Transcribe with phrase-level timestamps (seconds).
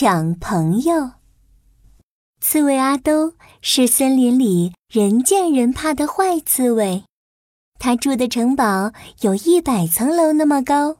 [0.00, 1.10] 抢朋友。
[2.40, 7.02] 刺猬阿兜是森林里人见人怕的坏刺猬，
[7.80, 8.92] 他住的城堡
[9.22, 10.98] 有一百层楼那么高，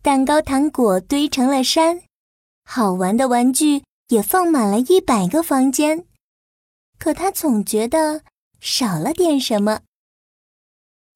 [0.00, 2.00] 蛋糕糖果堆成了山，
[2.64, 6.06] 好玩的玩具也放满了一百个房间。
[6.98, 8.22] 可他总觉得
[8.60, 9.80] 少了点什么。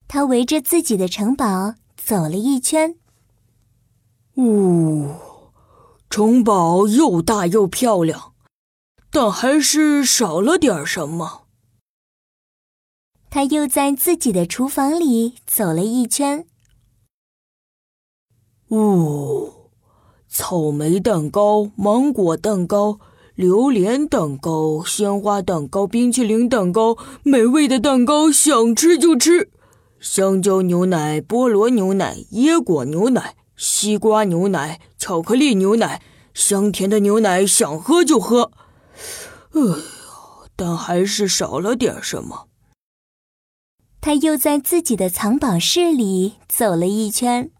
[0.07, 2.97] 他围着自己的城堡走了一圈。
[4.37, 5.09] 呜，
[6.09, 8.33] 城堡又大又漂亮，
[9.11, 11.43] 但还是少了点什么。
[13.29, 16.47] 他又在自己的厨房里走了一圈。
[18.71, 19.53] 呜，
[20.29, 22.99] 草莓蛋糕、芒果蛋糕、
[23.35, 29.51] 榴莲蛋糕、鲜花蛋糕、冰淇淋蛋糕，美味的蛋糕，想吃就吃。
[30.01, 36.03] 香蕉牛奶、菠萝牛奶、椰果牛奶、西瓜牛奶、巧克力牛奶，
[36.35, 38.51] 香甜的牛奶想喝就喝。
[39.53, 39.77] 哎呦，
[40.57, 42.49] 但还是少了点什么。
[44.01, 47.53] 他又在自己的藏宝室里走了一圈。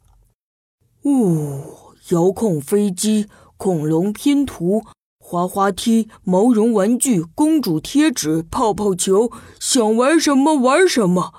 [1.03, 4.83] 哦，遥控飞机、恐龙拼图、
[5.21, 9.31] 滑滑梯、毛绒玩具、公主贴纸、泡泡球，
[9.61, 11.33] 想玩什么玩什么。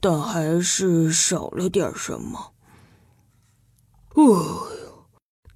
[0.00, 2.50] 但还是少了点什么。
[4.16, 4.66] 哦，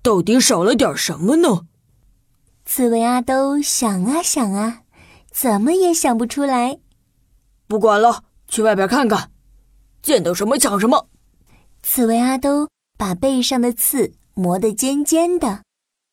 [0.06, 1.66] 到底少了点什么呢？
[2.64, 4.82] 刺猬阿兜想啊想啊，
[5.32, 6.78] 怎么也想不出来。
[7.66, 9.32] 不管了，去外边看看，
[10.02, 11.08] 见到什么抢什么。
[11.82, 15.64] 刺猬阿兜把背上的刺磨得尖尖的，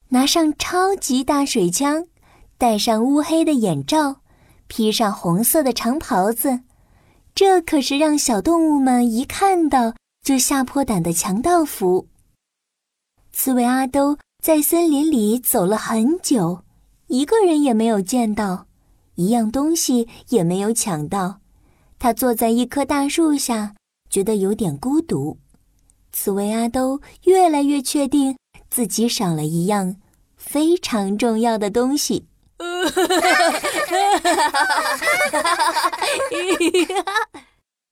[0.10, 2.08] 拿上超级大水枪，
[2.58, 4.22] 戴上乌黑的眼罩，
[4.66, 6.62] 披上红色的长袍子。
[7.36, 12.08] 这可是让小动物们一看到就吓破胆的强盗服。
[13.36, 16.62] 刺猬阿兜在森林里走了很久，
[17.08, 18.68] 一个人也没有见到，
[19.16, 21.40] 一样东西也没有抢到。
[21.98, 23.74] 他坐在一棵大树下，
[24.08, 25.40] 觉得有点孤独。
[26.12, 28.38] 刺猬阿兜越来越确定
[28.70, 29.96] 自己少了一样
[30.38, 32.28] 非常重要的东西。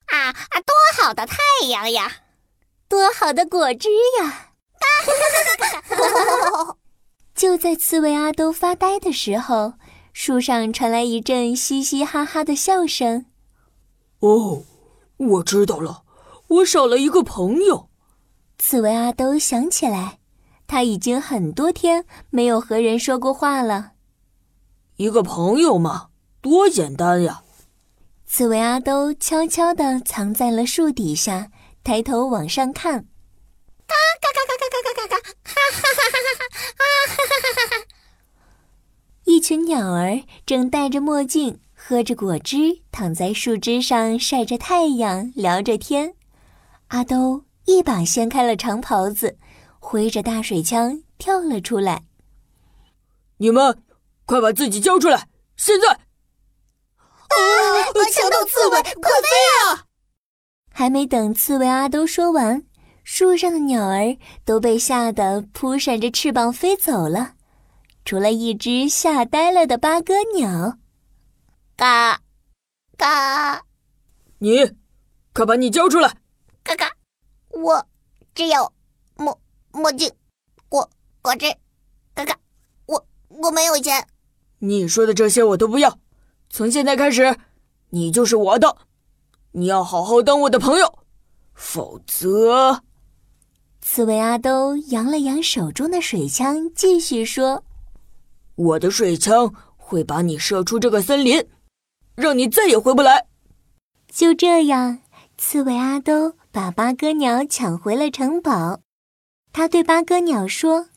[0.06, 0.62] 啊啊！
[0.64, 1.38] 多好的太
[1.70, 2.12] 阳呀，
[2.88, 3.90] 多好的果汁
[4.22, 4.51] 呀！
[7.36, 9.74] 就在刺猬阿兜发呆的时候，
[10.14, 13.26] 树上传来一阵嘻嘻哈哈的笑声。
[14.20, 14.64] 哦，
[15.18, 16.04] 我知道了，
[16.48, 17.90] 我少了一个朋友。
[18.60, 20.20] 刺猬阿兜想起来，
[20.68, 23.94] 他已经很多天没有和人说过话了。
[24.98, 26.10] 一个朋友嘛，
[26.42, 27.44] 多简单呀！
[28.28, 31.50] 刺猬阿兜悄悄地藏在了树底下，
[31.84, 33.08] 抬头往上看
[33.88, 35.18] 嘎嘎嘎嘎！
[35.44, 36.82] 哈哈哈哈哈哈！
[37.08, 37.86] 哈哈哈哈！
[39.26, 46.14] 一群鸟儿正戴着墨镜，喝着果汁，躺在树枝上晒着太阳，聊着天。
[46.88, 49.38] 阿兜一把掀开了长袍子，
[49.80, 52.04] 挥着大水枪跳了出来。
[53.38, 53.84] 你们。
[54.24, 55.28] 快把自己交出来！
[55.58, 55.90] 现在！
[55.90, 55.98] 啊！
[57.96, 59.28] 我抢到刺猬，快飞
[59.68, 59.84] 啊！
[60.72, 62.64] 还没等刺猬阿兜说完，
[63.04, 64.16] 树上的鸟儿
[64.46, 67.34] 都被吓得扑闪着翅膀飞走了，
[68.04, 70.78] 除了一只吓呆了的八哥鸟。
[71.76, 72.20] 嘎，
[72.98, 73.64] 嘎！
[74.40, 74.76] 你，
[75.34, 76.16] 快把你交出来！
[76.64, 76.92] 嘎嘎！
[77.50, 77.86] 我
[78.36, 78.72] 只有
[79.16, 79.40] 墨
[79.72, 80.12] 墨镜，
[80.70, 80.90] 果
[81.22, 81.46] 果汁。
[82.14, 82.38] 嘎嘎！
[82.86, 84.08] 我我没有钱。
[84.60, 85.98] 你说的这些我都不要，
[86.50, 87.36] 从现在开始，
[87.90, 88.78] 你就是我的，
[89.54, 91.00] 你要好好当我的朋友，
[91.54, 92.82] 否则……
[93.82, 97.64] 刺猬阿兜扬了扬手中的水枪，继续说
[98.62, 101.48] ：“我的水枪会把你射出这个森林，
[102.16, 103.28] 让你再也回不来。”
[104.12, 105.00] 就这样，
[105.38, 108.82] 刺猬阿兜把八哥鸟抢回了城堡。
[109.54, 110.88] 他对八哥鸟说：“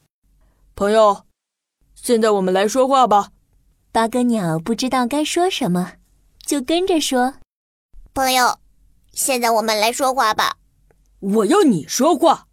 [0.76, 1.24] 朋友，
[1.94, 3.30] 现在我们来说话吧。”
[3.92, 5.92] 八哥鸟不知道该说什么，
[6.44, 7.34] 就跟着说
[8.12, 8.58] ：“朋友，
[9.12, 10.56] 现在我们来说话吧。”
[11.20, 12.46] 我要你说话。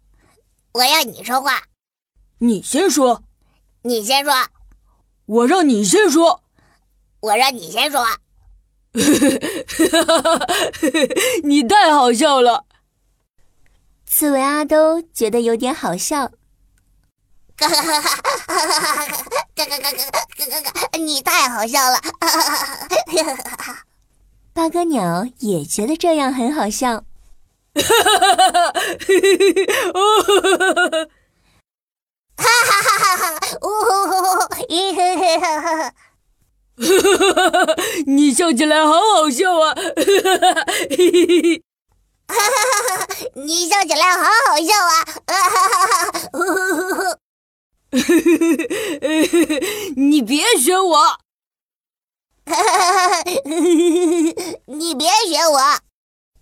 [0.72, 1.64] 我要你说话。
[2.38, 3.22] 你先说。
[3.82, 4.32] 你先说。
[5.32, 6.42] 我让你先说。
[7.20, 8.06] 我让你先说。
[11.42, 12.66] 你太好笑了。
[14.04, 16.30] 刺猬阿兜觉得有点好笑。
[17.56, 18.10] 哈哈哈哈
[18.46, 19.06] 哈哈！
[19.54, 20.04] 嘎嘎嘎嘎
[20.36, 20.98] 嘎嘎嘎！
[20.98, 21.96] 你太好笑了！
[22.20, 22.56] 哈哈哈
[23.56, 23.84] 哈
[24.52, 27.04] 八哥鸟也觉得这样很好笑。
[32.42, 32.48] 哈
[32.82, 33.24] 哈哈哈！
[33.62, 34.42] 呜呼呼呼呼！
[34.42, 34.56] 哈
[34.96, 35.92] 哈哈哈哈哈！
[38.06, 39.74] 你笑起来好好笑啊！
[39.74, 41.62] 哈哈哈哈嘿嘿嘿！
[42.26, 43.06] 哈哈哈哈！
[43.34, 45.04] 你笑起来好好笑啊！
[45.26, 46.10] 哈哈哈哈！
[46.32, 47.02] 呜呼呼呼！
[47.02, 48.00] 哈
[49.38, 49.54] 哈！
[49.96, 50.96] 你别学我！
[52.44, 53.22] 哈哈哈哈哈！
[54.66, 55.60] 你别学我！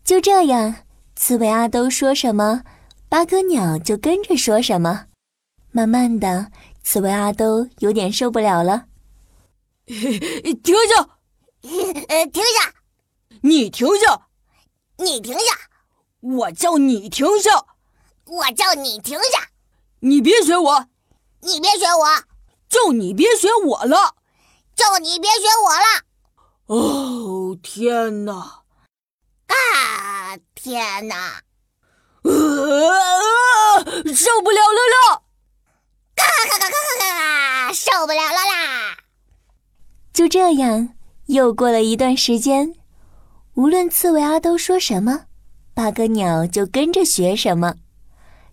[0.05, 0.77] 就这样，
[1.15, 2.63] 刺猬阿豆说什么，
[3.09, 5.10] 八哥鸟就跟着说什么。
[5.73, 6.51] 慢慢的，
[6.83, 8.87] 刺猬阿兜有点受不了了。
[9.87, 11.19] 停下！
[12.09, 12.75] 呃，停下！
[13.43, 14.27] 你停下！
[14.99, 15.41] 你停下！
[16.21, 17.65] 我叫你停下！
[18.27, 19.51] 我叫你停下！
[20.01, 20.87] 你别学我！
[21.41, 22.25] 你别学我！
[22.69, 24.17] 就你别学我了！
[24.75, 26.05] 就你别学我了！
[26.67, 28.63] 哦天哪！
[29.47, 31.43] 啊天哪！
[32.23, 33.83] 呃，
[34.15, 35.23] 受不了了啦！
[36.21, 37.73] 嘎嘎嘎嘎嘎嘎！
[37.73, 38.97] 受不了了啦！
[40.13, 40.91] 就这样，
[41.27, 42.75] 又过了一段时间，
[43.55, 45.27] 无论刺猬阿兜说什么，
[45.73, 47.75] 八哥鸟就跟着学什么。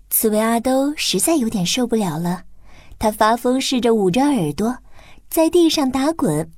[0.10, 2.44] 刺猬阿兜实在有点受不了了，
[2.98, 4.78] 他发疯似的捂着耳朵，
[5.30, 6.50] 在地上打滚，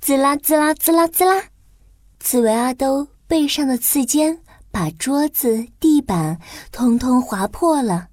[0.00, 1.44] 滋啦滋啦滋啦滋啦。
[2.20, 4.40] 刺猬阿兜背上的刺尖
[4.70, 6.38] 把桌子、地板
[6.70, 8.08] 通通划破了。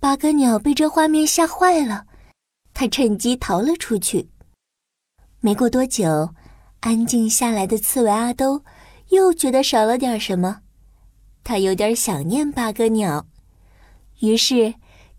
[0.00, 2.06] 八哥鸟被这画面吓坏了，
[2.72, 4.30] 他趁机逃了出去。
[5.40, 6.34] 没过多久，
[6.80, 8.62] 安静下来的刺猬阿兜
[9.08, 10.60] 又觉得少了点什么，
[11.42, 13.26] 他有点想念八哥鸟。
[14.20, 14.74] 于是，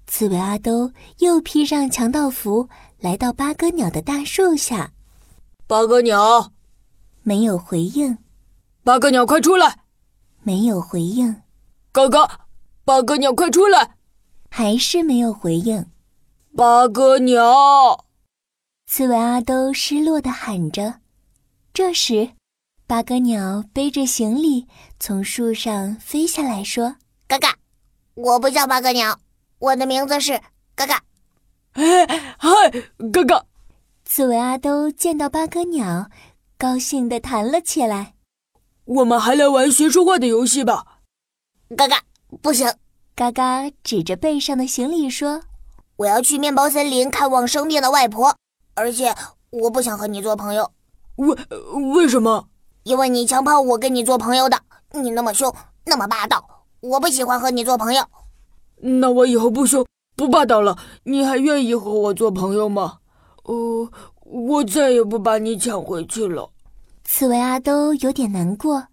[0.08, 4.94] 刺猬阿兜又披上强盗服，来到八哥鸟的大树下。
[5.68, 6.54] 八哥鸟
[7.22, 8.18] 没有回应。
[8.84, 9.80] 八哥鸟，快出来！
[10.42, 11.42] 没有回应。
[11.92, 12.30] 哥哥，
[12.86, 13.98] 八哥鸟，快出来！
[14.50, 15.86] 还是没有回应。
[16.56, 18.06] 八哥鸟。
[18.88, 20.96] 刺猬阿兜失落的喊着。
[21.74, 22.32] 这时，
[22.88, 24.68] 八哥鸟背着行李
[25.00, 26.96] 从树上飞下来，说
[27.28, 27.56] ：“嘎嘎，
[28.16, 29.20] 我不叫八哥鸟，
[29.60, 30.42] 我的名字是
[30.76, 31.04] 嘎嘎。
[31.74, 32.50] ”哎嗨，
[33.14, 33.46] 嘎嘎！
[34.04, 36.10] 刺猬阿兜见到八哥鸟，
[36.58, 38.16] 高兴地弹了起来。
[38.86, 41.02] 我们还来玩学说话的游戏吧。
[41.78, 42.02] 嘎嘎，
[42.42, 42.68] 不行！
[43.20, 45.42] 嘎嘎指着背上的行李说
[45.98, 48.34] ：“我要去面包森林看望生病的外婆。”
[48.76, 49.14] 而且
[49.50, 50.72] 我不想和你做朋友，
[51.18, 51.36] 为
[51.96, 52.48] 为什么？
[52.84, 54.58] 因为你强迫我跟你做朋友的，
[54.94, 58.02] 你那么凶，那么霸道，我不喜欢和你做朋友。
[58.78, 59.86] 那我以后不凶
[60.16, 63.00] 不霸道了，你还愿意和我做朋友吗？
[63.44, 63.92] 哦，
[64.24, 66.50] 我再也不把你抢回去了。
[67.04, 68.88] 刺猬阿兜有点难过，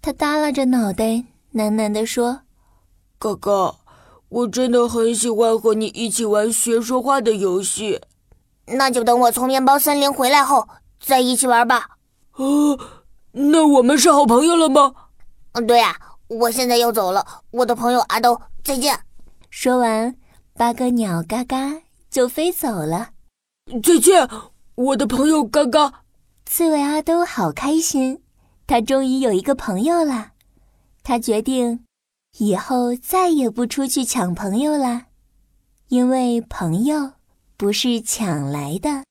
[0.00, 2.42] 他耷拉着脑袋，喃喃地说
[3.18, 3.76] ：“哥哥，
[4.28, 8.00] 我真的很喜欢和你一起玩学说话的游戏。”
[8.66, 10.68] 那就等我从面包森林回来后
[11.00, 11.98] 再一起玩吧。
[12.34, 12.78] 哦，
[13.32, 14.92] 那我们是好朋友了吗？
[15.52, 15.96] 嗯，对呀。
[16.28, 18.98] 我现在要走了，我的朋友阿兜，再见。
[19.48, 20.16] 说完，
[20.54, 23.10] 八哥鸟嘎嘎就飞走了。
[23.80, 24.28] 再见，
[24.74, 26.02] 我的朋友嘎嘎。
[26.44, 28.20] 刺猬阿兜好开心，
[28.66, 30.32] 他终于有一个朋友了。
[31.04, 31.85] 他决定
[32.38, 35.06] 以后再也不出去抢朋友啦，
[35.88, 37.12] 因为朋友。
[37.58, 39.02] 不是抢来的。